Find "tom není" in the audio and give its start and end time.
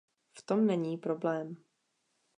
0.41-0.97